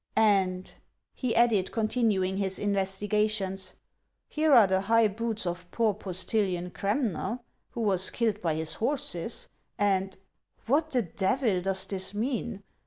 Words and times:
And," 0.15 0.67
he 1.13 1.35
added, 1.35 1.71
continuing 1.71 2.37
his 2.37 2.57
investigations," 2.57 3.75
here 4.35 4.51
are 4.51 4.65
the 4.65 4.81
high 4.81 5.07
boots 5.07 5.45
of 5.45 5.69
poor 5.69 5.93
postilion 5.93 6.71
Cramner, 6.71 7.39
who 7.69 7.81
was 7.81 8.09
killed 8.09 8.41
by 8.41 8.55
his 8.55 8.73
horses, 8.73 9.47
and— 9.77 10.17
What 10.65 10.89
the 10.89 11.03
devil 11.03 11.61
does 11.61 11.85
this 11.85 12.15
mean 12.15 12.63